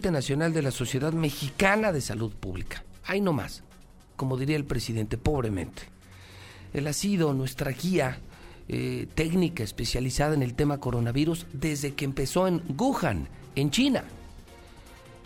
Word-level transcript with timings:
Nacional 0.00 0.52
de 0.52 0.62
la 0.62 0.70
Sociedad 0.70 1.12
Mexicana 1.12 1.90
de 1.90 2.00
Salud 2.00 2.32
Pública. 2.32 2.84
Ahí 3.04 3.20
nomás, 3.20 3.64
como 4.14 4.36
diría 4.36 4.54
el 4.54 4.64
presidente, 4.64 5.18
pobremente. 5.18 5.82
Él 6.72 6.86
ha 6.86 6.92
sido 6.92 7.34
nuestra 7.34 7.72
guía 7.72 8.20
eh, 8.68 9.08
técnica 9.16 9.64
especializada 9.64 10.34
en 10.34 10.44
el 10.44 10.54
tema 10.54 10.78
coronavirus 10.78 11.48
desde 11.52 11.94
que 11.94 12.04
empezó 12.04 12.46
en 12.46 12.62
Wuhan, 12.78 13.26
en 13.56 13.72
China. 13.72 14.04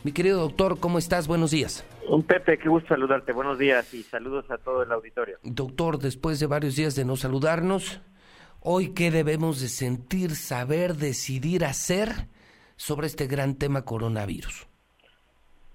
Mi 0.05 0.13
querido 0.13 0.41
doctor, 0.41 0.81
¿cómo 0.81 0.99
estás? 0.99 1.29
Buenos 1.29 1.51
días. 1.51 1.85
Un 2.09 2.23
Pepe, 2.23 2.57
qué 2.57 2.71
gusto 2.71 2.89
saludarte. 2.95 3.33
Buenos 3.33 3.59
días 3.59 3.93
y 3.93 4.03
saludos 4.05 4.51
a 4.51 4.57
todo 4.57 4.85
el 4.85 4.91
auditorio. 4.91 5.39
Doctor, 5.43 5.99
después 5.99 6.41
de 6.41 6.47
varios 6.47 6.77
días 6.77 6.95
de 6.95 7.05
no 7.05 7.17
saludarnos, 7.17 8.01
hoy 8.61 8.95
qué 8.95 9.11
debemos 9.11 9.61
de 9.61 9.69
sentir, 9.69 10.35
saber, 10.35 10.97
decidir, 10.97 11.67
hacer 11.67 12.32
sobre 12.83 13.07
este 13.07 13.29
gran 13.29 13.57
tema 13.57 13.85
coronavirus? 13.85 14.67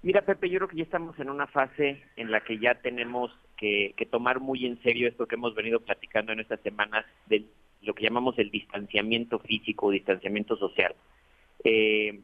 Mira, 0.02 0.20
Pepe, 0.20 0.50
yo 0.50 0.58
creo 0.58 0.68
que 0.68 0.76
ya 0.76 0.82
estamos 0.82 1.18
en 1.18 1.30
una 1.30 1.46
fase 1.46 2.02
en 2.16 2.30
la 2.30 2.42
que 2.42 2.58
ya 2.58 2.74
tenemos 2.74 3.30
que, 3.56 3.94
tomar 4.10 4.40
muy 4.40 4.66
en 4.66 4.80
serio 4.82 5.08
esto 5.08 5.26
que 5.26 5.36
hemos 5.36 5.54
venido 5.54 5.80
platicando 5.80 6.32
en 6.32 6.40
estas 6.40 6.60
semanas 6.60 7.06
de 7.26 7.46
lo 7.80 7.94
que 7.94 8.04
llamamos 8.04 8.38
el 8.38 8.50
distanciamiento 8.50 9.38
físico, 9.38 9.90
distanciamiento 9.90 10.56
social. 10.56 10.94
Eh, 11.64 12.20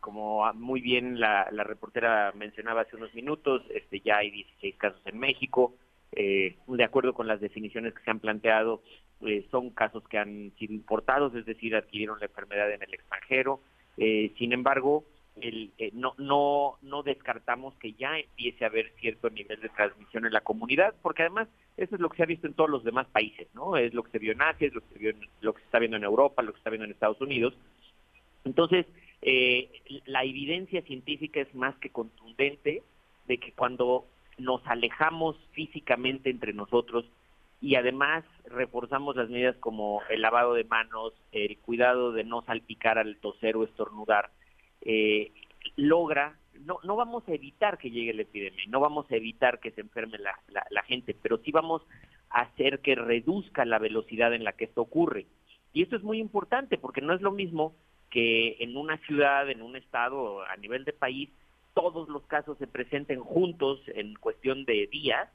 como 0.00 0.52
muy 0.54 0.80
bien 0.80 1.20
la, 1.20 1.44
reportera 1.44 2.32
mencionaba 2.34 2.80
hace 2.80 2.96
unos 2.96 3.14
minutos, 3.14 3.62
este, 3.72 4.00
ya 4.00 4.16
hay 4.18 4.32
16 4.32 4.74
casos 4.76 5.02
en 5.04 5.20
México. 5.20 5.72
Eh, 6.12 6.56
de 6.66 6.84
acuerdo 6.84 7.14
con 7.14 7.28
las 7.28 7.40
definiciones 7.40 7.94
que 7.94 8.02
se 8.02 8.10
han 8.10 8.18
planteado, 8.18 8.82
eh, 9.20 9.46
son 9.52 9.70
casos 9.70 10.02
que 10.08 10.18
han 10.18 10.52
sido 10.58 10.74
importados, 10.74 11.32
es 11.36 11.46
decir, 11.46 11.76
adquirieron 11.76 12.18
la 12.18 12.26
enfermedad 12.26 12.72
en 12.72 12.82
el 12.82 12.92
extranjero. 12.92 13.60
Eh, 13.96 14.32
sin 14.38 14.52
embargo, 14.52 15.04
el, 15.40 15.72
eh, 15.78 15.90
no, 15.92 16.14
no, 16.18 16.78
no 16.82 17.02
descartamos 17.02 17.74
que 17.74 17.92
ya 17.92 18.18
empiece 18.18 18.64
a 18.64 18.68
haber 18.68 18.92
cierto 19.00 19.30
nivel 19.30 19.60
de 19.60 19.68
transmisión 19.68 20.26
en 20.26 20.32
la 20.32 20.40
comunidad, 20.40 20.94
porque 21.02 21.22
además 21.22 21.48
eso 21.76 21.94
es 21.94 22.00
lo 22.00 22.08
que 22.08 22.16
se 22.16 22.22
ha 22.22 22.26
visto 22.26 22.46
en 22.46 22.54
todos 22.54 22.70
los 22.70 22.84
demás 22.84 23.06
países, 23.08 23.48
¿no? 23.54 23.76
Es 23.76 23.92
lo 23.92 24.02
que 24.02 24.12
se 24.12 24.18
vio 24.18 24.32
en 24.32 24.42
Asia, 24.42 24.66
es 24.66 24.74
lo 24.74 24.80
que 24.80 24.94
se, 24.94 24.98
vio 24.98 25.12
lo 25.40 25.52
que 25.52 25.60
se 25.60 25.66
está 25.66 25.78
viendo 25.78 25.96
en 25.96 26.04
Europa, 26.04 26.42
lo 26.42 26.52
que 26.52 26.56
se 26.56 26.60
está 26.60 26.70
viendo 26.70 26.86
en 26.86 26.92
Estados 26.92 27.20
Unidos. 27.20 27.54
Entonces, 28.44 28.86
eh, 29.22 29.68
la 30.06 30.24
evidencia 30.24 30.82
científica 30.82 31.40
es 31.40 31.54
más 31.54 31.76
que 31.76 31.90
contundente 31.90 32.82
de 33.26 33.38
que 33.38 33.52
cuando 33.52 34.06
nos 34.38 34.66
alejamos 34.66 35.36
físicamente 35.52 36.30
entre 36.30 36.52
nosotros 36.52 37.04
y 37.60 37.76
además 37.76 38.24
reforzamos 38.44 39.16
las 39.16 39.28
medidas 39.28 39.56
como 39.56 40.02
el 40.10 40.22
lavado 40.22 40.54
de 40.54 40.64
manos, 40.64 41.14
el 41.32 41.58
cuidado 41.58 42.12
de 42.12 42.24
no 42.24 42.42
salpicar 42.42 42.98
al 42.98 43.16
toser 43.16 43.56
o 43.56 43.64
estornudar, 43.64 44.30
eh, 44.82 45.32
logra, 45.76 46.38
no, 46.64 46.78
no 46.84 46.96
vamos 46.96 47.26
a 47.28 47.32
evitar 47.32 47.78
que 47.78 47.90
llegue 47.90 48.14
la 48.14 48.22
epidemia, 48.22 48.64
no 48.68 48.80
vamos 48.80 49.10
a 49.10 49.16
evitar 49.16 49.58
que 49.58 49.72
se 49.72 49.80
enferme 49.80 50.18
la, 50.18 50.38
la, 50.70 50.82
gente, 50.82 51.16
pero 51.20 51.38
sí 51.38 51.50
vamos 51.50 51.82
a 52.30 52.42
hacer 52.42 52.80
que 52.80 52.94
reduzca 52.94 53.64
la 53.64 53.78
velocidad 53.78 54.32
en 54.34 54.44
la 54.44 54.52
que 54.52 54.64
esto 54.64 54.82
ocurre. 54.82 55.26
Y 55.72 55.82
esto 55.82 55.96
es 55.96 56.02
muy 56.02 56.18
importante 56.18 56.78
porque 56.78 57.00
no 57.00 57.14
es 57.14 57.20
lo 57.20 57.32
mismo 57.32 57.74
que 58.10 58.56
en 58.60 58.76
una 58.76 58.96
ciudad, 58.98 59.50
en 59.50 59.62
un 59.62 59.76
estado, 59.76 60.42
a 60.42 60.56
nivel 60.56 60.84
de 60.84 60.92
país, 60.92 61.30
todos 61.74 62.08
los 62.08 62.24
casos 62.26 62.56
se 62.58 62.66
presenten 62.66 63.20
juntos 63.20 63.80
en 63.88 64.14
cuestión 64.14 64.64
de 64.64 64.86
días 64.86 65.28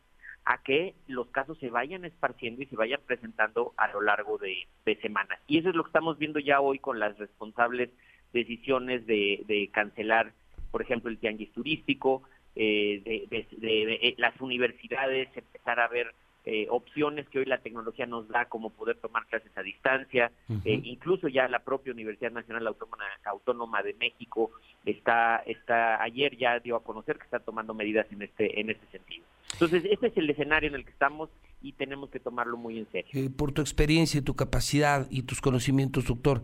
a 0.45 0.61
que 0.63 0.95
los 1.07 1.27
casos 1.27 1.57
se 1.59 1.69
vayan 1.69 2.05
esparciendo 2.05 2.63
y 2.63 2.65
se 2.65 2.75
vayan 2.75 2.99
presentando 3.05 3.73
a 3.77 3.87
lo 3.91 4.01
largo 4.01 4.37
de, 4.37 4.67
semanas. 5.01 5.39
Y 5.47 5.59
eso 5.59 5.69
es 5.69 5.75
lo 5.75 5.83
que 5.83 5.89
estamos 5.89 6.17
viendo 6.17 6.39
ya 6.39 6.59
hoy 6.59 6.79
con 6.79 6.99
las 6.99 7.17
responsables 7.17 7.89
decisiones 8.33 9.05
de, 9.05 9.69
cancelar, 9.71 10.33
por 10.71 10.81
ejemplo, 10.81 11.09
el 11.09 11.17
tianguis 11.17 11.51
turístico, 11.53 12.23
eh, 12.55 13.27
de, 13.29 13.47
eh, 13.61 14.15
las 14.17 14.39
universidades, 14.41 15.29
empezar 15.35 15.79
a 15.79 15.87
ver 15.87 16.13
eh, 16.43 16.65
opciones 16.69 17.29
que 17.29 17.39
hoy 17.39 17.45
la 17.45 17.59
tecnología 17.59 18.05
nos 18.05 18.27
da, 18.27 18.45
como 18.45 18.71
poder 18.71 18.97
tomar 18.97 19.27
clases 19.27 19.55
a 19.55 19.61
distancia, 19.61 20.31
incluso 20.65 21.27
ya 21.27 21.47
la 21.47 21.59
propia 21.59 21.93
Universidad 21.93 22.31
Nacional 22.31 22.67
Autónoma, 22.67 23.05
Autónoma 23.25 23.83
de 23.83 23.93
México 23.93 24.51
está, 24.83 25.43
está 25.45 26.01
ayer 26.01 26.35
ya 26.35 26.59
dio 26.59 26.75
a 26.75 26.83
conocer 26.83 27.17
que 27.17 27.25
está 27.25 27.39
tomando 27.39 27.73
medidas 27.73 28.07
en 28.11 28.23
este, 28.23 28.59
en 28.59 28.71
este 28.71 28.87
sentido. 28.87 29.23
Entonces, 29.53 29.83
este 29.91 30.07
es 30.07 30.17
el 30.17 30.29
escenario 30.29 30.69
en 30.69 30.75
el 30.75 30.85
que 30.85 30.91
estamos 30.91 31.29
y 31.61 31.73
tenemos 31.73 32.09
que 32.09 32.19
tomarlo 32.19 32.57
muy 32.57 32.79
en 32.79 32.91
serio. 32.91 33.11
Eh, 33.13 33.29
por 33.29 33.51
tu 33.51 33.61
experiencia, 33.61 34.19
y 34.19 34.23
tu 34.23 34.35
capacidad 34.35 35.07
y 35.09 35.23
tus 35.23 35.41
conocimientos, 35.41 36.05
doctor, 36.05 36.43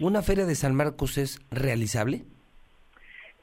¿una 0.00 0.22
feria 0.22 0.46
de 0.46 0.54
San 0.54 0.74
Marcos 0.74 1.18
es 1.18 1.40
realizable? 1.50 2.24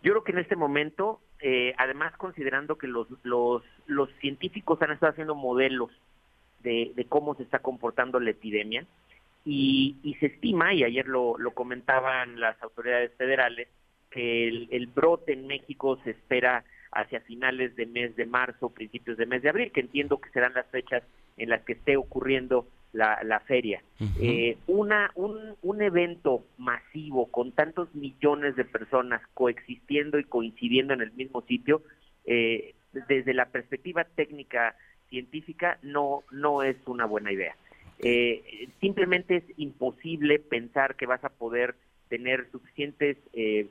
Yo 0.01 0.13
creo 0.13 0.23
que 0.23 0.31
en 0.31 0.39
este 0.39 0.55
momento, 0.55 1.19
eh, 1.41 1.73
además 1.77 2.15
considerando 2.15 2.77
que 2.77 2.87
los, 2.87 3.07
los, 3.23 3.63
los 3.85 4.09
científicos 4.21 4.81
han 4.81 4.91
estado 4.91 5.11
haciendo 5.11 5.35
modelos 5.35 5.89
de, 6.63 6.93
cómo 7.09 7.35
se 7.35 7.43
está 7.43 7.59
comportando 7.59 8.19
la 8.19 8.31
epidemia, 8.31 8.85
y, 9.45 9.95
y 10.03 10.15
se 10.15 10.27
estima, 10.27 10.73
y 10.73 10.83
ayer 10.83 11.07
lo, 11.07 11.37
lo 11.37 11.51
comentaban 11.51 12.39
las 12.39 12.61
autoridades 12.61 13.11
federales, 13.17 13.67
que 14.11 14.47
el, 14.47 14.67
el 14.71 14.87
brote 14.87 15.33
en 15.33 15.47
México 15.47 15.99
se 16.03 16.11
espera 16.11 16.63
hacia 16.91 17.21
finales 17.21 17.75
de 17.75 17.85
mes 17.85 18.15
de 18.15 18.25
marzo, 18.25 18.69
principios 18.69 19.17
de 19.17 19.25
mes 19.25 19.41
de 19.41 19.49
abril, 19.49 19.71
que 19.71 19.81
entiendo 19.81 20.19
que 20.19 20.29
serán 20.31 20.53
las 20.53 20.67
fechas 20.67 21.03
en 21.37 21.49
las 21.49 21.61
que 21.63 21.73
esté 21.73 21.97
ocurriendo 21.97 22.67
la, 22.93 23.19
la 23.23 23.39
feria. 23.41 23.83
eh, 24.19 24.57
una, 24.67 25.11
un, 25.15 25.55
un 25.61 25.81
evento 25.81 26.43
masivo 26.57 27.27
con 27.27 27.51
tantos 27.51 27.93
millones 27.93 28.55
de 28.55 28.65
personas 28.65 29.21
coexistiendo 29.33 30.17
y 30.19 30.23
coincidiendo 30.23 30.93
en 30.93 31.01
el 31.01 31.11
mismo 31.11 31.41
sitio, 31.43 31.83
eh, 32.25 32.73
desde 33.07 33.33
la 33.33 33.45
perspectiva 33.45 34.03
técnica 34.03 34.75
científica 35.09 35.77
no, 35.83 36.23
no 36.31 36.63
es 36.63 36.75
una 36.87 37.05
buena 37.05 37.31
idea. 37.31 37.55
Eh, 37.99 38.69
simplemente 38.79 39.37
es 39.37 39.43
imposible 39.57 40.39
pensar 40.39 40.95
que 40.95 41.05
vas 41.05 41.23
a 41.23 41.29
poder 41.29 41.75
tener 42.07 42.49
suficientes 42.51 43.17
eh, 43.33 43.67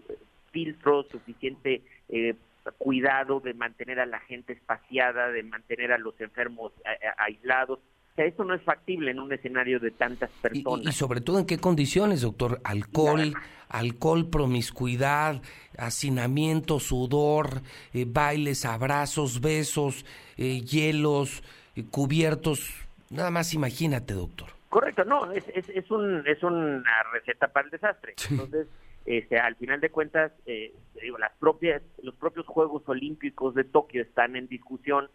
filtros, 0.53 1.09
suficiente 1.09 1.83
eh, 2.09 2.35
cuidado 2.73 3.41
de 3.41 3.55
mantener 3.55 4.01
a 4.01 4.07
la 4.07 4.21
gente 4.21 4.53
espaciada, 4.53 5.29
de 5.29 5.43
mantener 5.43 5.93
a 5.93 5.99
los 5.99 6.21
enfermos 6.21 6.73
aislados. 7.17 7.79
O 7.79 8.15
sea, 8.17 8.27
eso 8.27 8.45
no 8.45 8.55
es 8.55 8.63
factible 8.63 9.13
en 9.13 9.21
un 9.21 9.33
escenario 9.33 9.79
de 9.79 9.93
tantas 9.93 10.31
personas. 10.43 10.87
Y, 10.87 10.93
sobre 10.93 11.21
todo 11.21 11.39
en 11.39 11.47
qué 11.47 11.59
condiciones, 11.59 12.23
doctor. 12.23 12.61
Alcohol, 12.65 13.35
alcohol, 13.69 14.29
promiscuidad, 14.29 15.41
hacinamiento, 15.77 16.81
sudor, 16.81 17.63
eh, 17.93 18.05
bailes, 18.09 18.65
abrazos, 18.65 19.41
besos, 19.41 20.05
eh, 20.37 20.61
hielos, 20.63 21.43
eh, 21.77 21.85
cubiertos. 21.91 22.75
Nada 23.11 23.31
más 23.31 23.55
imagínate, 23.55 24.15
doctor. 24.15 24.49
Correcto, 24.69 25.05
no, 25.05 25.33
es, 25.33 25.45
es, 25.55 25.69
es, 25.71 25.91
un, 25.91 26.27
es 26.27 26.43
una 26.43 27.03
receta 27.13 27.49
para 27.49 27.67
el 27.67 27.71
desastre. 27.71 28.15
Entonces, 28.31 28.67
este, 29.09 29.39
al 29.39 29.57
final 29.57 29.81
de 29.81 29.89
cuentas, 29.89 30.33
eh, 30.45 30.75
digo, 31.01 31.17
las 31.17 31.33
propias, 31.39 31.81
los 32.03 32.15
propios 32.15 32.45
Juegos 32.47 32.83
Olímpicos 32.89 33.55
de 33.55 33.65
Tokio 33.65 34.03
están 34.03 34.37
en 34.37 34.49
discusión 34.49 35.09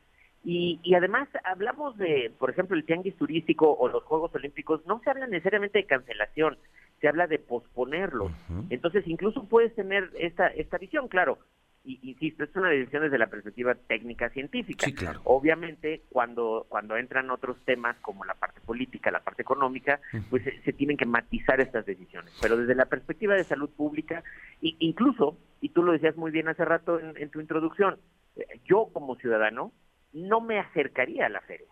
y, 0.44 0.80
y, 0.81 0.96
además 0.96 1.30
hablamos 1.44 1.96
de, 1.98 2.32
por 2.40 2.50
ejemplo, 2.50 2.76
el 2.76 2.86
tianguis 2.86 3.16
turístico 3.16 3.72
o 3.72 3.88
los 3.88 4.03
Juegos 4.03 4.34
Olímpicos, 4.34 4.84
no 4.88 5.00
se 5.03 5.12
habla 5.12 5.28
necesariamente 5.28 5.78
de 5.78 5.86
cancelación, 5.86 6.58
se 7.00 7.08
habla 7.08 7.28
de 7.28 7.38
posponerlos. 7.38 8.32
Entonces, 8.72 9.08
incluso 9.08 9.48
puedes 9.48 9.76
tener 9.76 10.09
esta, 10.18 10.48
esta 10.48 10.80
visión, 10.80 11.08
claro, 11.08 11.38
y, 11.86 12.00
insisto, 12.04 12.46
es 12.46 12.56
una 12.56 12.70
decisión 12.70 13.04
desde 13.04 13.18
la 13.18 13.28
perspectiva 13.28 13.76
técnica 13.76 14.30
científica. 14.30 14.88
Obviamente, 15.26 16.04
cuando, 16.10 16.66
cuando 16.70 16.96
entran 16.96 17.30
otros 17.30 17.58
temas 17.66 17.98
como 18.02 18.24
la 18.24 18.36
parte 18.36 18.62
política, 18.62 19.12
la 19.12 19.20
parte 19.20 19.42
económica, 19.42 20.00
pues 20.30 20.44
se, 20.64 20.74
tienen 20.74 20.96
que 20.96 21.06
matizar 21.06 21.60
estas 21.60 21.86
decisiones. 21.86 22.34
Pero 22.42 22.56
desde 22.56 22.76
la 22.76 22.86
perspectiva 22.86 23.36
de 23.36 23.44
salud 23.44 23.70
pública, 23.70 24.24
e 24.62 24.76
incluso, 24.80 25.38
y 25.60 25.70
tú 25.70 25.84
lo 25.84 25.92
decías 25.92 26.16
muy 26.16 26.32
bien 26.32 26.48
hace 26.48 26.64
rato 26.64 27.00
en, 27.00 27.30
tu 27.30 27.42
introducción, 27.42 28.00
eh, 28.38 28.46
yo 28.66 28.90
como 28.94 29.18
ciudadano 29.18 29.74
no 30.14 30.40
me 30.40 30.59
acercaría 30.59 31.26
a 31.26 31.29
la 31.29 31.41
feria. 31.41 31.68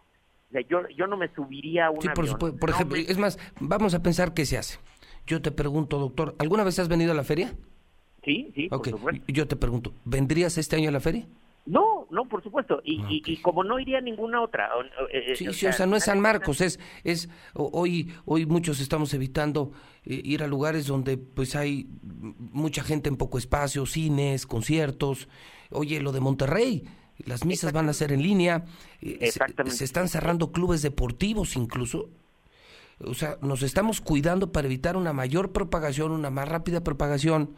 O 0.50 0.52
sea, 0.52 0.62
yo, 0.62 0.90
yo 0.90 1.08
no 1.08 1.16
me 1.16 1.30
subiría 1.30 1.86
a 1.86 1.92
un 1.92 2.02
sí, 2.02 2.10
por, 2.14 2.60
por 2.60 2.70
ejemplo, 2.70 2.98
es 2.98 3.18
más, 3.18 3.40
vamos 3.62 3.94
a 3.94 4.04
pensar 4.04 4.34
qué 4.34 4.46
se 4.46 4.58
hace. 4.58 4.78
Yo 5.26 5.42
te 5.42 5.52
pregunto, 5.52 6.00
doctor, 6.00 6.36
¿alguna 6.40 6.66
vez 6.66 6.80
has 6.80 6.90
venido 6.90 7.14
a 7.14 7.16
la 7.16 7.24
feria? 7.24 7.54
Sí, 8.24 8.52
sí, 8.56 8.70
por 8.70 8.88
supuesto. 8.88 9.24
Yo 9.28 9.48
te 9.48 9.56
pregunto, 9.56 9.94
¿vendrías 10.06 10.58
este 10.58 10.76
año 10.76 10.90
a 10.90 10.92
la 10.92 11.00
feria? 11.00 11.28
No, 11.66 12.08
no, 12.10 12.28
por 12.28 12.42
supuesto. 12.44 12.82
Y, 12.84 13.22
y, 13.26 13.38
como 13.38 13.64
no 13.64 13.80
iría 13.80 14.00
a 14.00 14.02
ninguna 14.02 14.42
otra. 14.42 14.70
Eh, 15.12 15.36
sí, 15.36 15.46
sí, 15.54 15.68
o 15.68 15.74
sea, 15.74 15.86
no 15.86 15.96
es 15.96 16.06
San 16.06 16.20
Marcos, 16.20 16.60
es, 16.60 16.80
es 17.04 17.30
hoy, 17.54 18.14
hoy 18.26 18.46
muchos 18.46 18.80
estamos 18.80 19.14
evitando 19.14 19.72
eh, 20.04 20.20
ir 20.24 20.44
a 20.44 20.48
lugares 20.48 20.88
donde 20.88 21.18
pues 21.18 21.56
hay 21.56 21.88
mucha 22.02 22.84
gente 22.84 23.10
en 23.10 23.18
poco 23.18 23.38
espacio, 23.38 23.86
cines, 23.86 24.48
conciertos. 24.48 25.28
Oye, 25.70 26.02
lo 26.02 26.12
de 26.12 26.20
Monterrey, 26.20 26.84
las 27.26 27.46
misas 27.46 27.74
van 27.74 27.90
a 27.90 27.94
ser 27.94 28.12
en 28.12 28.24
línea. 28.24 28.66
Eh, 29.02 29.20
Exactamente. 29.22 29.78
se 29.78 29.84
están 29.84 30.10
cerrando 30.10 30.52
clubes 30.52 30.82
deportivos 30.82 31.56
incluso. 31.56 32.10
O 33.04 33.14
sea, 33.14 33.38
nos 33.42 33.62
estamos 33.62 34.02
cuidando 34.02 34.52
para 34.52 34.68
evitar 34.68 34.98
una 34.98 35.14
mayor 35.14 35.52
propagación, 35.52 36.12
una 36.12 36.30
más 36.32 36.48
rápida 36.48 36.84
propagación 36.84 37.56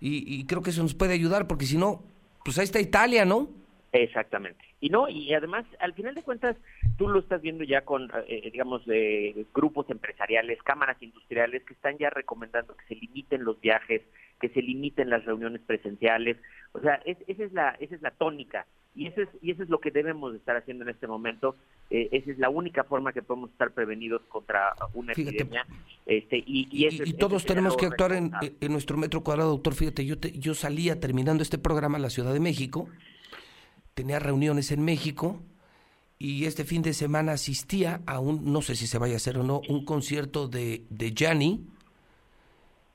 y, 0.00 0.44
creo 0.46 0.62
que 0.62 0.70
eso 0.70 0.82
nos 0.82 0.94
puede 0.94 1.14
ayudar, 1.14 1.46
porque 1.46 1.66
si 1.66 1.76
no, 1.76 2.02
pues 2.44 2.58
ahí 2.58 2.64
está 2.64 2.80
Italia, 2.80 3.24
¿no? 3.24 3.48
Exactamente. 3.92 4.64
Y 4.80 4.90
no, 4.90 5.08
y 5.08 5.32
además, 5.34 5.64
al 5.80 5.92
final 5.94 6.14
de 6.14 6.22
cuentas, 6.22 6.56
tú 6.96 7.08
lo 7.08 7.18
estás 7.18 7.42
viendo 7.42 7.64
ya 7.64 7.80
con, 7.80 8.04
eh, 8.04 8.42
eh, 8.44 8.50
digamos, 8.52 8.82
eh, 8.86 9.44
grupos 9.52 9.90
empresariales, 9.90 10.62
cámaras 10.62 11.02
industriales 11.02 11.64
que 11.64 11.74
están 11.74 11.98
ya 11.98 12.10
recomendando 12.10 12.76
que 12.76 12.86
se 12.86 12.94
limiten 12.94 13.44
los 13.44 13.60
viajes, 13.60 14.02
que 14.40 14.48
se 14.50 14.62
limiten 14.62 15.10
las 15.10 15.24
reuniones 15.24 15.60
presenciales. 15.62 16.36
O 16.72 16.80
sea, 16.80 17.00
esa 17.04 17.44
es 17.44 17.52
la 17.52 17.70
esa 17.80 17.94
es 17.94 18.02
la 18.02 18.10
tónica 18.10 18.66
y 18.94 19.06
eso 19.06 19.22
es 19.22 19.28
y 19.40 19.50
eso 19.50 19.62
es 19.62 19.68
lo 19.68 19.80
que 19.80 19.90
debemos 19.90 20.34
estar 20.34 20.56
haciendo 20.56 20.84
en 20.84 20.90
este 20.90 21.06
momento. 21.06 21.56
esa 21.90 22.30
es 22.30 22.38
la 22.38 22.50
única 22.50 22.84
forma 22.84 23.12
que 23.12 23.22
podemos 23.22 23.50
estar 23.50 23.70
prevenidos 23.72 24.22
contra 24.28 24.74
una 24.94 25.12
epidemia. 25.12 25.66
Este 26.06 26.38
y, 26.38 26.68
y, 26.70 27.12
todos 27.14 27.44
tenemos 27.44 27.76
que 27.76 27.86
actuar 27.86 28.12
en, 28.12 28.30
en, 28.60 28.72
nuestro 28.72 28.96
metro 28.96 29.22
cuadrado, 29.22 29.50
doctor. 29.50 29.74
Fíjate, 29.74 30.04
yo 30.04 30.16
yo 30.16 30.54
salía 30.54 31.00
terminando 31.00 31.42
este 31.42 31.58
programa 31.58 31.96
en 31.96 32.02
la 32.02 32.10
Ciudad 32.10 32.32
de 32.32 32.40
México 32.40 32.88
tenía 33.98 34.20
reuniones 34.20 34.70
en 34.70 34.84
México 34.84 35.42
y 36.20 36.44
este 36.44 36.64
fin 36.64 36.82
de 36.82 36.94
semana 36.94 37.32
asistía 37.32 38.00
a 38.06 38.20
un, 38.20 38.52
no 38.52 38.62
sé 38.62 38.76
si 38.76 38.86
se 38.86 38.96
vaya 38.96 39.14
a 39.14 39.16
hacer 39.16 39.38
o 39.38 39.42
no, 39.42 39.60
un 39.68 39.84
concierto 39.84 40.46
de, 40.46 40.84
de 40.88 41.12
Gianni. 41.12 41.66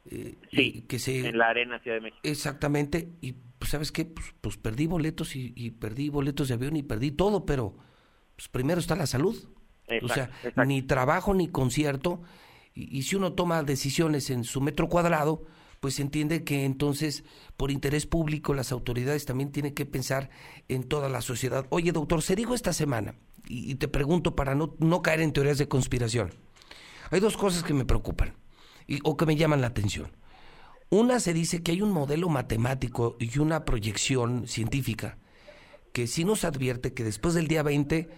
Eh, 0.10 0.38
sí, 0.52 0.86
que 0.88 1.00
se, 1.00 1.28
en 1.28 1.38
la 1.38 1.50
Arena 1.50 1.80
Ciudad 1.80 1.98
de 1.98 2.02
México. 2.02 2.20
Exactamente, 2.24 3.10
y 3.22 3.34
pues, 3.58 3.72
¿sabes 3.72 3.92
qué? 3.92 4.06
Pues, 4.06 4.34
pues 4.42 4.58
perdí 4.58 4.88
boletos 4.88 5.36
y, 5.36 5.72
perdí 5.72 6.10
boletos 6.10 6.50
de 6.50 6.56
avión 6.56 6.76
y 6.76 6.84
perdí 6.84 7.12
todo, 7.12 7.46
pero 7.46 7.78
pues 8.36 8.50
primero 8.50 8.80
está 8.80 8.96
la 8.96 9.08
salud. 9.08 9.50
o 10.02 10.08
sea, 10.10 10.30
ni 10.66 10.82
trabajo 10.82 11.34
ni 11.34 11.48
concierto. 11.48 12.22
Y, 12.74 12.98
y, 12.98 13.04
si 13.04 13.16
uno 13.16 13.34
toma 13.34 13.64
decisiones 13.64 14.30
en 14.30 14.44
su 14.44 14.60
metro 14.60 14.90
cuadrado, 14.90 15.46
pues 15.80 16.00
entiende 16.00 16.44
que 16.44 16.66
entonces, 16.66 17.24
por 17.56 17.72
interés 17.72 18.06
público, 18.06 18.54
las 18.54 18.72
autoridades 18.72 19.26
también 19.26 19.52
tienen 19.52 19.74
que 19.74 19.86
pensar 19.86 20.30
en 20.68 20.84
toda 20.84 21.08
la 21.08 21.22
sociedad. 21.22 21.66
Oye, 21.70 21.92
doctor, 21.92 22.22
se 22.22 22.36
dijo 22.36 22.56
esta 22.56 22.74
semana, 22.74 23.16
y, 23.48 23.76
te 23.76 23.88
pregunto 23.88 24.36
para 24.36 24.56
no, 24.56 24.76
no 24.80 25.02
caer 25.02 25.22
en 25.22 25.34
teorías 25.34 25.58
de 25.58 25.68
conspiración, 25.68 26.32
hay 27.12 27.20
dos 27.20 27.38
cosas 27.38 27.64
que 27.64 27.74
me 27.74 27.86
preocupan 27.86 28.34
y, 28.88 29.00
o 29.04 29.18
que 29.18 29.26
me 29.26 29.36
llaman 29.36 29.62
la 29.62 29.68
atención. 29.68 30.12
Una 30.90 31.20
se 31.20 31.34
dice 31.34 31.64
que 31.64 31.72
hay 31.72 31.82
un 31.82 31.92
modelo 31.92 32.30
matemático 32.30 33.16
y 33.20 33.40
una 33.40 33.66
proyección 33.66 34.48
científica 34.48 35.18
que 35.92 36.08
sí 36.08 36.26
nos 36.26 36.44
advierte 36.44 36.94
que 36.94 37.04
después 37.04 37.34
del 37.34 37.48
día 37.48 37.64
20 37.64 38.10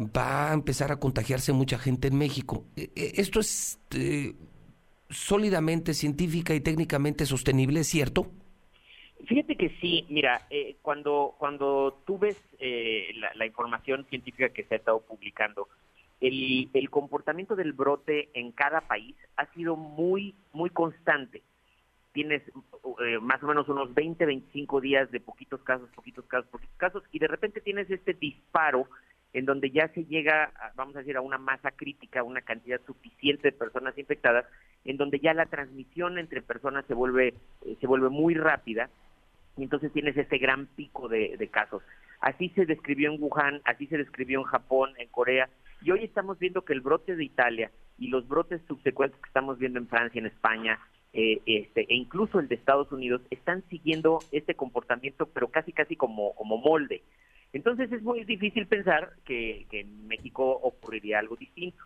va 0.00 0.50
a 0.50 0.54
empezar 0.54 0.92
a 0.92 0.96
contagiarse 0.96 1.52
mucha 1.52 1.78
gente 1.78 2.08
en 2.08 2.16
México. 2.16 2.64
E, 2.76 2.90
e, 2.94 3.12
esto 3.16 3.40
es 3.40 3.80
eh, 3.94 4.34
sólidamente 5.10 5.94
científica 5.94 6.54
y 6.54 6.60
técnicamente 6.60 7.26
sostenible, 7.26 7.80
¿es 7.80 7.88
cierto? 7.88 8.30
Fíjate 9.26 9.56
que 9.56 9.70
sí, 9.80 10.04
mira, 10.08 10.46
eh, 10.50 10.76
cuando, 10.82 11.34
cuando 11.38 12.02
tú 12.06 12.18
ves 12.18 12.42
eh, 12.58 13.12
la, 13.34 13.46
información 13.46 14.04
científica 14.10 14.48
que 14.48 14.64
se 14.64 14.74
ha 14.74 14.78
estado 14.78 15.00
publicando, 15.00 15.68
el, 16.22 16.70
el, 16.72 16.90
comportamiento 16.90 17.56
del 17.56 17.72
brote 17.72 18.30
en 18.32 18.52
cada 18.52 18.80
país 18.82 19.14
ha 19.36 19.46
sido 19.52 19.76
muy, 19.76 20.34
muy 20.52 20.70
constante. 20.70 21.42
Tienes 22.12 22.42
eh, 23.04 23.18
más 23.20 23.42
o 23.42 23.46
menos 23.46 23.68
unos 23.68 23.92
20, 23.92 24.24
25 24.24 24.80
días 24.80 25.10
de 25.10 25.20
poquitos 25.20 25.62
casos, 25.62 25.90
poquitos 25.94 26.24
casos, 26.26 26.48
poquitos 26.50 26.76
casos, 26.76 27.02
y 27.12 27.18
de 27.18 27.28
repente 27.28 27.60
tienes 27.60 27.90
este 27.90 28.14
disparo 28.14 28.86
en 29.32 29.46
donde 29.46 29.70
ya 29.70 29.88
se 29.88 30.04
llega, 30.04 30.52
vamos 30.74 30.94
a 30.94 31.00
decir, 31.00 31.16
a 31.16 31.22
una 31.22 31.38
masa 31.38 31.70
crítica, 31.70 32.22
una 32.22 32.42
cantidad 32.42 32.80
suficiente 32.86 33.50
de 33.50 33.56
personas 33.56 33.96
infectadas, 33.96 34.44
en 34.84 34.96
donde 34.96 35.20
ya 35.20 35.32
la 35.32 35.46
transmisión 35.46 36.18
entre 36.18 36.42
personas 36.42 36.84
se 36.86 36.94
vuelve, 36.94 37.34
eh, 37.64 37.76
se 37.80 37.86
vuelve 37.86 38.10
muy 38.10 38.34
rápida, 38.34 38.90
y 39.56 39.62
entonces 39.62 39.92
tienes 39.92 40.16
este 40.16 40.38
gran 40.38 40.66
pico 40.66 41.08
de, 41.08 41.48
casos. 41.50 41.82
Así 42.22 42.50
se 42.50 42.66
describió 42.66 43.12
en 43.12 43.20
Wuhan, 43.20 43.60
así 43.64 43.88
se 43.88 43.98
describió 43.98 44.38
en 44.38 44.44
Japón, 44.44 44.92
en 44.96 45.08
Corea, 45.08 45.50
y 45.82 45.90
hoy 45.90 46.04
estamos 46.04 46.38
viendo 46.38 46.64
que 46.64 46.72
el 46.72 46.80
brote 46.80 47.16
de 47.16 47.24
Italia 47.24 47.72
y 47.98 48.06
los 48.08 48.28
brotes 48.28 48.62
subsecuentes 48.68 49.20
que 49.20 49.26
estamos 49.26 49.58
viendo 49.58 49.80
en 49.80 49.88
Francia, 49.88 50.20
en 50.20 50.26
España, 50.26 50.78
eh, 51.12 51.40
este, 51.46 51.80
e 51.92 51.96
incluso 51.96 52.38
el 52.38 52.46
de 52.46 52.54
Estados 52.54 52.92
Unidos, 52.92 53.22
están 53.30 53.64
siguiendo 53.68 54.20
este 54.30 54.54
comportamiento, 54.54 55.26
pero 55.26 55.48
casi 55.48 55.72
casi 55.72 55.96
como, 55.96 56.32
como 56.36 56.58
molde. 56.58 57.02
Entonces 57.52 57.90
es 57.90 58.02
muy 58.02 58.22
difícil 58.22 58.68
pensar 58.68 59.14
que, 59.24 59.66
en 59.72 60.06
México 60.06 60.48
ocurriría 60.48 61.18
algo 61.18 61.34
distinto. 61.34 61.82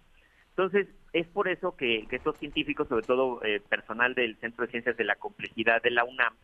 Entonces, 0.51 0.87
es 1.15 1.27
por 1.29 1.49
eso 1.49 1.77
que, 1.77 2.07
estos 2.11 2.37
científicos, 2.37 2.89
sobre 2.89 3.07
todo 3.07 3.43
eh, 3.43 3.61
personal 3.61 4.15
del 4.15 4.37
Centro 4.37 4.67
de 4.67 4.71
Ciencias 4.71 4.99
de 4.99 5.05
la 5.05 5.17
Complejidad 5.17 5.83
de 5.83 5.91
la 5.91 6.05
UNAM, 6.05 6.35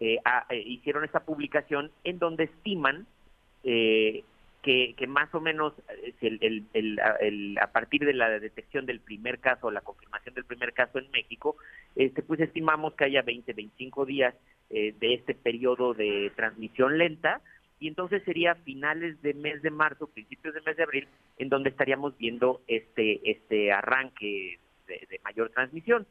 eh, 0.00 0.18
eh, 0.50 0.62
hicieron 0.66 1.04
esta 1.04 1.20
publicación 1.20 1.90
en 2.02 2.18
donde 2.18 2.44
estiman 2.44 3.06
que, 3.64 5.06
más 5.08 5.34
o 5.34 5.40
menos 5.40 5.72
a 7.60 7.66
partir 7.72 8.04
de 8.04 8.14
la 8.14 8.28
detección 8.38 8.86
del 8.86 9.00
primer 9.00 9.40
caso, 9.40 9.70
la 9.70 9.80
confirmación 9.80 10.34
del 10.34 10.44
primer 10.44 10.72
caso 10.72 10.98
en 10.98 11.10
México, 11.10 11.56
este, 11.96 12.22
pues 12.22 12.40
estimamos 12.40 12.94
que 12.94 13.04
haya 13.04 13.22
20, 13.22 13.52
25 13.52 14.06
días 14.06 14.34
de 14.70 15.14
este 15.14 15.34
periodo 15.34 15.94
de 15.94 16.32
transmisión 16.36 16.98
lenta, 16.98 17.40
y 17.84 17.88
entonces 17.88 18.22
sería 18.24 18.54
finales 18.54 19.20
de 19.20 19.34
mes 19.34 19.60
de 19.62 19.70
marzo, 19.70 20.06
principios 20.06 20.54
de 20.54 20.62
mes 20.62 20.76
de 20.76 20.84
abril, 20.84 21.08
en 21.38 21.48
donde 21.48 21.70
estaríamos 21.70 22.16
viendo 22.16 22.62
este, 22.66 23.30
este 23.30 23.72
arranque 23.72 24.58
de, 24.86 25.20
mayor 25.22 25.50
transmisión. 25.50 26.06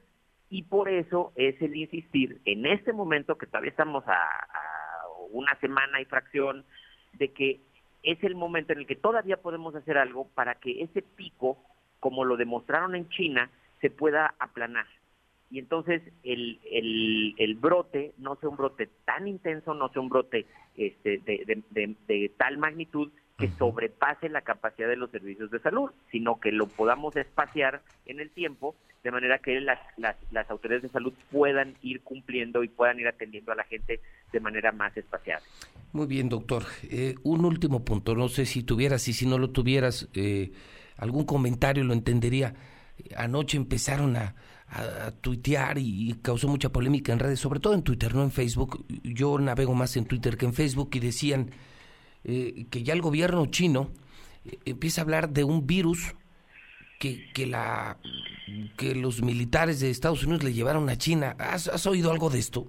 Y 0.49 0.63
por 0.63 0.89
eso 0.89 1.31
es 1.35 1.59
el 1.61 1.75
insistir 1.75 2.41
en 2.45 2.65
este 2.65 2.93
momento, 2.93 3.37
que 3.37 3.47
todavía 3.47 3.71
estamos 3.71 4.03
a, 4.07 4.29
una 5.31 5.57
semana 5.59 5.99
y 5.99 6.05
fracción, 6.05 6.63
de 7.13 7.29
que 7.29 7.59
es 8.03 8.21
el 8.23 8.35
momento 8.35 8.73
en 8.73 8.79
el 8.79 8.87
que 8.87 8.95
todavía 8.95 9.37
podemos 9.37 9.75
hacer 9.75 9.97
algo 9.97 10.27
para 10.35 10.55
que 10.55 10.81
ese 10.83 11.01
pico, 11.01 11.57
como 11.99 12.25
lo 12.25 12.37
demostraron 12.37 12.95
en 12.95 13.09
China, 13.09 13.49
se 13.81 13.89
pueda 13.89 14.35
aplanar. 14.39 14.87
Y 15.49 15.59
entonces 15.59 16.01
el, 16.23 16.59
el, 16.71 17.35
el, 17.37 17.55
brote 17.55 18.13
no 18.17 18.35
sea 18.37 18.49
un 18.49 18.57
brote 18.57 18.89
tan 19.05 19.27
intenso, 19.27 19.73
no 19.73 19.89
sea 19.89 20.01
un 20.01 20.09
brote 20.09 20.47
este, 20.75 21.19
de, 21.19 22.31
tal 22.37 22.57
magnitud 22.57 23.11
que 23.37 23.49
sobrepase 23.49 24.29
la 24.29 24.41
capacidad 24.41 24.87
de 24.87 24.95
los 24.95 25.11
servicios 25.11 25.51
de 25.51 25.59
salud, 25.59 25.91
sino 26.11 26.39
que 26.39 26.51
lo 26.51 26.65
podamos 26.67 27.15
espaciar 27.15 27.81
en 28.05 28.19
el 28.19 28.31
tiempo 28.31 28.75
de 29.03 29.11
manera 29.11 29.39
que 29.39 29.59
las, 29.59 29.79
las, 29.97 30.15
las 30.31 30.49
autoridades 30.49 30.83
de 30.83 30.89
salud 30.89 31.13
puedan 31.31 31.75
ir 31.81 32.01
cumpliendo 32.01 32.63
y 32.63 32.69
puedan 32.69 32.99
ir 32.99 33.07
atendiendo 33.07 33.51
a 33.51 33.55
la 33.55 33.63
gente 33.65 33.99
de 34.31 34.39
manera 34.39 34.71
más 34.71 34.95
espaciada. 34.95 35.41
Muy 35.91 36.07
bien, 36.07 36.29
doctor. 36.29 36.63
Eh, 36.83 37.15
un 37.23 37.45
último 37.45 37.83
punto, 37.83 38.15
no 38.15 38.29
sé 38.29 38.45
si 38.45 38.63
tuvieras 38.63 39.07
y 39.07 39.13
si 39.13 39.25
no 39.25 39.37
lo 39.37 39.49
tuvieras, 39.49 40.09
eh, 40.13 40.51
algún 40.97 41.25
comentario 41.25 41.83
lo 41.83 41.93
entendería. 41.93 42.55
Anoche 43.17 43.57
empezaron 43.57 44.15
a, 44.15 44.35
a, 44.73 45.11
tuitear 45.11 45.77
y, 45.77 46.13
causó 46.21 46.47
mucha 46.47 46.69
polémica 46.69 47.13
en 47.13 47.19
redes, 47.19 47.39
sobre 47.39 47.59
todo 47.59 47.73
en 47.73 47.83
Twitter, 47.83 48.15
no 48.15 48.23
en 48.23 48.31
Facebook. 48.31 48.85
Yo 49.03 49.37
navego 49.39 49.73
más 49.73 49.95
en 49.97 50.05
Twitter 50.05 50.37
que 50.37 50.45
en 50.45 50.53
Facebook 50.53 50.89
y 50.93 50.99
decían 50.99 51.51
eh, 52.23 52.65
que 52.69 52.83
ya 52.83 52.93
el 52.93 53.01
gobierno 53.01 53.45
chino 53.47 53.91
eh, 54.45 54.57
empieza 54.65 55.01
a 55.01 55.03
hablar 55.03 55.29
de 55.29 55.43
un 55.43 55.67
virus 55.67 56.15
que, 57.03 57.25
que, 57.33 57.45
la, 57.45 57.97
que 58.77 58.95
los 58.95 59.21
militares 59.21 59.81
de 59.81 59.89
Estados 59.89 60.23
Unidos 60.23 60.45
le 60.45 60.53
llevaron 60.53 60.87
a 60.89 60.97
China. 60.97 61.35
¿Has, 61.37 61.67
has 61.67 61.85
oído 61.85 62.09
algo 62.13 62.29
de 62.29 62.39
esto? 62.39 62.65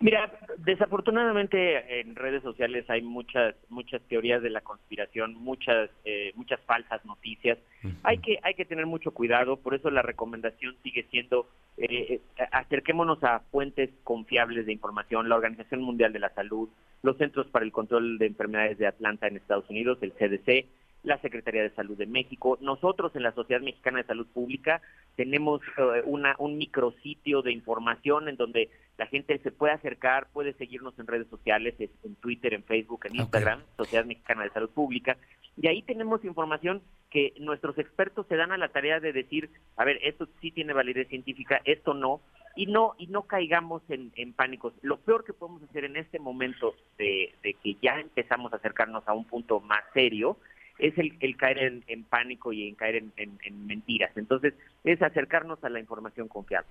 Mira, 0.00 0.36
desafortunadamente 0.58 2.00
en 2.00 2.16
redes 2.16 2.42
sociales 2.42 2.84
hay 2.90 3.00
muchas 3.00 3.54
muchas 3.68 4.02
teorías 4.08 4.42
de 4.42 4.50
la 4.50 4.60
conspiración, 4.60 5.34
muchas 5.34 5.88
eh, 6.04 6.32
muchas 6.34 6.60
falsas 6.62 7.04
noticias. 7.04 7.56
Hay 8.02 8.18
que 8.18 8.38
hay 8.42 8.54
que 8.54 8.64
tener 8.64 8.86
mucho 8.86 9.12
cuidado, 9.12 9.56
por 9.56 9.72
eso 9.72 9.88
la 9.88 10.02
recomendación 10.02 10.74
sigue 10.82 11.06
siendo 11.12 11.48
eh, 11.78 11.86
eh, 12.10 12.20
acerquémonos 12.50 13.22
a 13.22 13.38
fuentes 13.52 13.90
confiables 14.02 14.66
de 14.66 14.72
información, 14.72 15.28
la 15.28 15.36
Organización 15.36 15.80
Mundial 15.80 16.12
de 16.12 16.18
la 16.18 16.34
Salud, 16.34 16.68
los 17.02 17.16
Centros 17.16 17.46
para 17.46 17.64
el 17.64 17.70
Control 17.70 18.18
de 18.18 18.26
Enfermedades 18.26 18.78
de 18.78 18.88
Atlanta 18.88 19.28
en 19.28 19.36
Estados 19.36 19.70
Unidos, 19.70 19.98
el 20.02 20.12
CDC, 20.12 20.66
la 21.04 21.18
Secretaría 21.18 21.62
de 21.62 21.70
Salud 21.70 21.96
de 21.96 22.06
México. 22.06 22.58
Nosotros 22.60 23.14
en 23.14 23.22
la 23.22 23.32
Sociedad 23.32 23.60
Mexicana 23.60 23.98
de 23.98 24.06
Salud 24.06 24.26
Pública 24.26 24.80
tenemos 25.16 25.60
eh, 25.76 26.02
una, 26.06 26.34
un 26.38 26.58
micrositio 26.58 27.42
de 27.42 27.52
información 27.52 28.28
en 28.28 28.36
donde 28.36 28.70
la 28.96 29.06
gente 29.06 29.38
se 29.38 29.52
puede 29.52 29.74
acercar, 29.74 30.28
puede 30.32 30.54
seguirnos 30.54 30.98
en 30.98 31.06
redes 31.06 31.28
sociales, 31.28 31.74
en 31.78 32.14
Twitter, 32.16 32.54
en 32.54 32.64
Facebook, 32.64 33.06
en 33.06 33.16
Instagram, 33.16 33.62
Sociedad 33.76 34.04
Mexicana 34.04 34.44
de 34.44 34.50
Salud 34.50 34.70
Pública. 34.70 35.16
Y 35.56 35.68
ahí 35.68 35.82
tenemos 35.82 36.24
información 36.24 36.82
que 37.10 37.34
nuestros 37.38 37.78
expertos 37.78 38.26
se 38.28 38.36
dan 38.36 38.50
a 38.52 38.58
la 38.58 38.68
tarea 38.68 38.98
de 38.98 39.12
decir, 39.12 39.50
a 39.76 39.84
ver, 39.84 39.98
esto 40.02 40.28
sí 40.40 40.50
tiene 40.50 40.72
validez 40.72 41.08
científica, 41.08 41.60
esto 41.64 41.94
no, 41.94 42.20
y 42.56 42.66
no 42.66 42.94
y 42.98 43.08
no 43.08 43.22
caigamos 43.22 43.82
en, 43.88 44.12
en 44.16 44.32
pánicos. 44.32 44.72
Lo 44.82 44.96
peor 44.98 45.24
que 45.24 45.32
podemos 45.32 45.62
hacer 45.64 45.84
en 45.84 45.96
este 45.96 46.18
momento 46.18 46.74
de, 46.98 47.34
de 47.42 47.54
que 47.54 47.76
ya 47.82 48.00
empezamos 48.00 48.52
a 48.52 48.56
acercarnos 48.56 49.06
a 49.06 49.12
un 49.12 49.26
punto 49.26 49.60
más 49.60 49.82
serio 49.92 50.38
es 50.78 50.96
el, 50.98 51.16
el 51.20 51.36
caer 51.36 51.82
en, 51.86 52.04
pánico 52.04 52.52
y 52.52 52.68
en 52.68 52.74
caer 52.74 52.96
en, 53.16 53.66
mentiras. 53.66 54.10
Entonces, 54.16 54.54
es 54.84 55.00
acercarnos 55.02 55.62
a 55.64 55.68
la 55.68 55.80
información 55.80 56.28
confiable. 56.28 56.68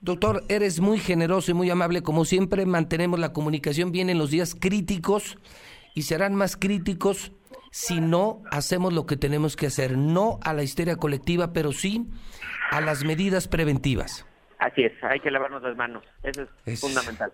Doctor, 0.00 0.42
eres 0.48 0.80
muy 0.80 0.98
generoso 0.98 1.50
y 1.50 1.54
muy 1.54 1.70
amable. 1.70 2.02
Como 2.02 2.24
siempre, 2.24 2.66
mantenemos 2.66 3.18
la 3.18 3.32
comunicación 3.32 3.90
bien 3.90 4.10
en 4.10 4.18
los 4.18 4.30
días 4.30 4.54
críticos 4.54 5.38
y 5.94 6.02
serán 6.02 6.34
más 6.34 6.56
críticos 6.56 7.32
si 7.70 8.00
no 8.00 8.42
hacemos 8.50 8.92
lo 8.92 9.06
que 9.06 9.16
tenemos 9.16 9.56
que 9.56 9.66
hacer. 9.66 9.96
No 9.96 10.38
a 10.42 10.54
la 10.54 10.62
histeria 10.62 10.96
colectiva, 10.96 11.52
pero 11.52 11.72
sí 11.72 12.06
a 12.70 12.80
las 12.80 13.04
medidas 13.04 13.48
preventivas. 13.48 14.26
Así 14.58 14.82
es, 14.82 14.92
hay 15.02 15.20
que 15.20 15.30
lavarnos 15.30 15.62
las 15.62 15.76
manos. 15.76 16.04
Eso 16.22 16.46
es, 16.66 16.80
fundamental. 16.80 17.32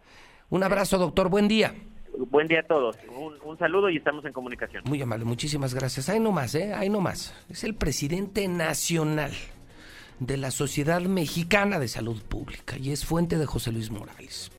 Un 0.51 0.63
abrazo, 0.63 0.99
doctor. 0.99 1.29
Buen 1.29 1.49
día. 1.49 1.75
Buen 2.17 2.47
día 2.49 2.61
a 2.61 2.63
todos. 2.63 2.97
Un, 3.45 3.59
saludo 3.59 3.91
y 3.91 3.97
estamos 3.97 4.25
en 4.25 4.33
comunicación. 4.33 4.85
Muy 4.87 5.01
amable, 5.03 5.25
muchísimas 5.25 5.75
gracias. 5.75 6.09
Ahí 6.09 6.21
nomás, 6.21 6.55
¿eh? 6.55 6.73
Ahí 6.75 6.89
nomás. 6.89 7.35
Es 7.49 7.65
el 7.65 7.75
presidente 7.75 8.47
nacional 8.49 9.33
de 10.21 10.37
la 10.37 10.51
Sociedad 10.51 11.01
Mexicana 11.03 11.79
de 11.79 11.89
Salud 11.89 12.23
Pública 12.23 12.77
y 12.79 12.93
es 12.93 13.05
fuente 13.05 13.37
de 13.39 13.47
José 13.47 13.73
Luis 13.73 13.91
Morales. 13.91 14.51